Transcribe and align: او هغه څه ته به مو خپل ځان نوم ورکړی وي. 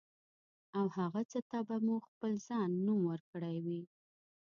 او 0.77 0.85
هغه 0.97 1.21
څه 1.31 1.39
ته 1.49 1.59
به 1.67 1.77
مو 1.85 1.95
خپل 2.07 2.31
ځان 2.47 2.69
نوم 2.85 3.01
ورکړی 3.11 3.55
وي. 3.65 3.81